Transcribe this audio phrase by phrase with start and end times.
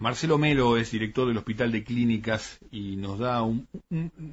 [0.00, 3.68] Marcelo Melo es director del Hospital de Clínicas y nos da un,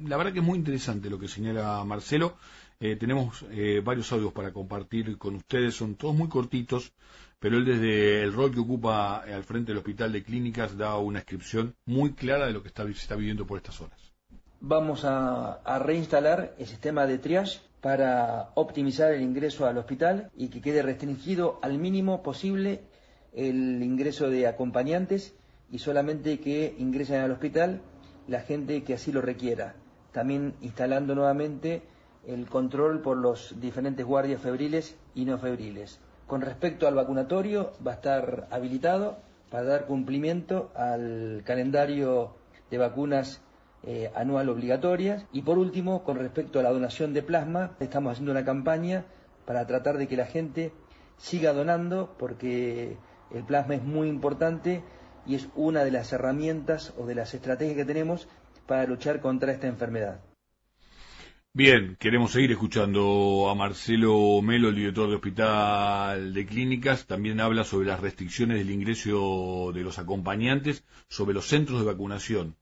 [0.06, 2.38] la verdad que es muy interesante lo que señala Marcelo.
[2.80, 6.94] Eh, tenemos eh, varios audios para compartir con ustedes, son todos muy cortitos,
[7.38, 11.18] pero él desde el rol que ocupa al frente del Hospital de Clínicas da una
[11.18, 14.14] descripción muy clara de lo que se está viviendo por estas horas.
[14.60, 20.62] Vamos a reinstalar el sistema de triage para optimizar el ingreso al hospital y que
[20.62, 22.80] quede restringido al mínimo posible
[23.34, 25.34] el ingreso de acompañantes
[25.70, 27.80] y solamente que ingresen al hospital
[28.26, 29.74] la gente que así lo requiera.
[30.12, 31.82] También instalando nuevamente
[32.26, 36.00] el control por los diferentes guardias febriles y no febriles.
[36.26, 39.18] Con respecto al vacunatorio, va a estar habilitado
[39.50, 42.34] para dar cumplimiento al calendario
[42.70, 43.40] de vacunas
[43.82, 45.24] eh, anual obligatorias.
[45.32, 49.06] Y por último, con respecto a la donación de plasma, estamos haciendo una campaña
[49.46, 50.72] para tratar de que la gente
[51.16, 52.98] siga donando porque
[53.30, 54.82] el plasma es muy importante
[55.28, 58.26] y es una de las herramientas o de las estrategias que tenemos
[58.66, 60.20] para luchar contra esta enfermedad.
[61.52, 67.06] Bien, queremos seguir escuchando a Marcelo Melo, el director de Hospital de Clínicas.
[67.06, 72.56] También habla sobre las restricciones del ingreso de los acompañantes, sobre los centros de vacunación.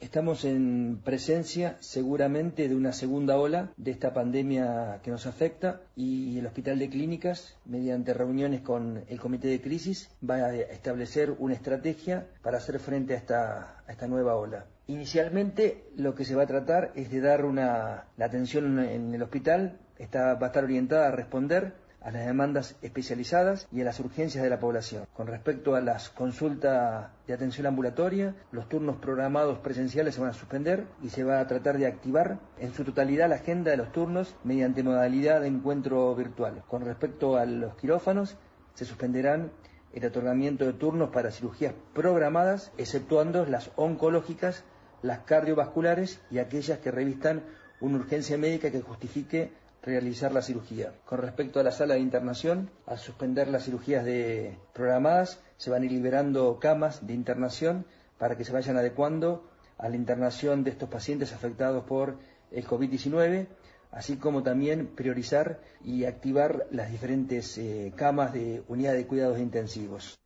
[0.00, 6.38] Estamos en presencia seguramente de una segunda ola de esta pandemia que nos afecta y
[6.38, 11.54] el Hospital de Clínicas, mediante reuniones con el Comité de Crisis, va a establecer una
[11.54, 14.66] estrategia para hacer frente a esta, a esta nueva ola.
[14.86, 19.22] Inicialmente lo que se va a tratar es de dar una, la atención en el
[19.22, 24.00] hospital, está, va a estar orientada a responder a las demandas especializadas y a las
[24.00, 25.06] urgencias de la población.
[25.12, 30.34] Con respecto a las consultas de atención ambulatoria, los turnos programados presenciales se van a
[30.34, 33.92] suspender y se va a tratar de activar en su totalidad la agenda de los
[33.92, 36.62] turnos mediante modalidad de encuentro virtual.
[36.68, 38.36] Con respecto a los quirófanos,
[38.74, 39.52] se suspenderán
[39.92, 44.64] el otorgamiento de turnos para cirugías programadas, exceptuando las oncológicas,
[45.02, 47.42] las cardiovasculares y aquellas que revistan
[47.80, 50.92] una urgencia médica que justifique realizar la cirugía.
[51.04, 55.82] Con respecto a la sala de internación, al suspender las cirugías de programadas, se van
[55.82, 57.86] a ir liberando camas de internación
[58.18, 62.18] para que se vayan adecuando a la internación de estos pacientes afectados por
[62.52, 63.46] el COVID-19,
[63.92, 70.18] así como también priorizar y activar las diferentes eh, camas de unidad de cuidados intensivos.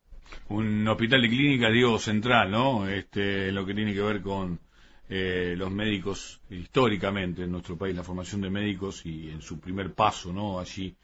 [0.49, 2.87] Un hospital de clínica, digo, central, ¿no?
[2.87, 4.59] Este, lo que tiene que ver con
[5.07, 9.93] eh, los médicos históricamente en nuestro país, la formación de médicos y en su primer
[9.93, 10.59] paso, ¿no?
[10.59, 10.95] Allí,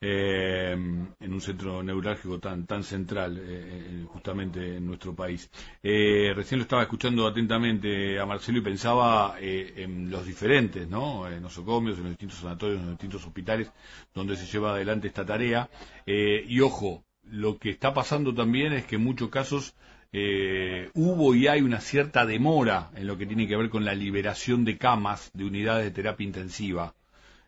[0.00, 5.50] eh, en un centro neurálgico tan, tan central, eh, justamente en nuestro país.
[5.82, 11.28] recién lo estaba escuchando atentamente a Marcelo y pensaba en los diferentes, ¿no?
[11.28, 13.70] En nosocomios, en los distintos sanatorios, en los distintos hospitales
[14.14, 15.68] donde se lleva adelante esta tarea.
[16.06, 19.74] y ojo, lo que está pasando también es que en muchos casos
[20.18, 23.94] eh, hubo y hay una cierta demora en lo que tiene que ver con la
[23.94, 26.94] liberación de camas de unidades de terapia intensiva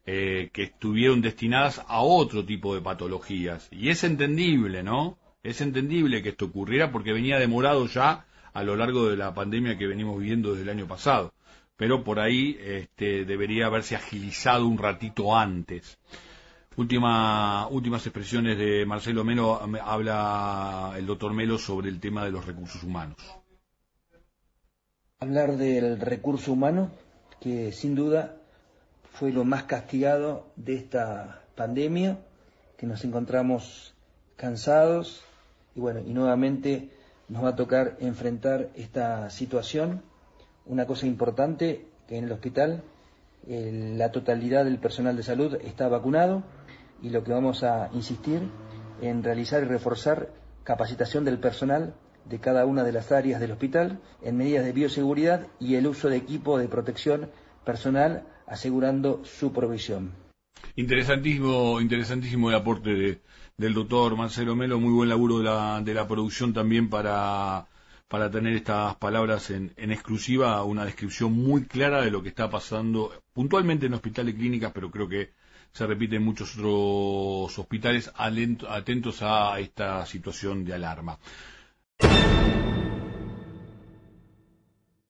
[0.05, 3.69] eh, que estuvieron destinadas a otro tipo de patologías.
[3.73, 5.17] Y es entendible, ¿no?
[5.43, 9.79] Es entendible que esto ocurriera porque venía demorado ya a lo largo de la pandemia
[9.79, 11.33] que venimos viviendo desde el año pasado.
[11.79, 15.99] Pero por ahí este, debería haberse agilizado un ratito antes.
[16.79, 22.47] Última, últimas expresiones de Marcelo Melo, habla el doctor Melo sobre el tema de los
[22.47, 23.17] recursos humanos.
[25.19, 26.93] Hablar del recurso humano,
[27.41, 28.37] que sin duda
[29.11, 32.21] fue lo más castigado de esta pandemia,
[32.77, 33.93] que nos encontramos
[34.37, 35.25] cansados
[35.75, 36.91] y bueno, y nuevamente
[37.29, 40.03] nos va a tocar enfrentar esta situación.
[40.65, 42.85] Una cosa importante, que en el hospital
[43.49, 46.45] la totalidad del personal de salud está vacunado
[47.03, 48.43] y lo que vamos a insistir
[49.01, 50.31] en realizar y reforzar
[50.65, 51.95] capacitación del personal
[52.25, 56.09] de cada una de las áreas del hospital en medidas de bioseguridad y el uso
[56.09, 57.31] de equipo de protección
[57.65, 60.13] personal asegurando su provisión.
[60.77, 63.21] Interesantísimo, interesantísimo el aporte
[63.57, 67.67] del doctor Marcelo Melo, muy buen laburo de la, de la producción también para,
[68.09, 72.51] para tener estas palabras en, en, exclusiva, una descripción muy clara de lo que está
[72.51, 75.33] pasando puntualmente en hospitales clínicas, pero creo que
[75.73, 81.19] se repite en muchos otros hospitales atentos a esta situación de alarma.